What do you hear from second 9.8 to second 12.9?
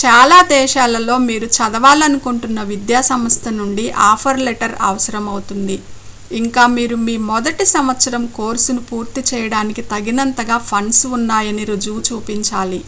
తగినంతగా ఫండ్స్ ఉన్నాయని రుజువు చూపించాలి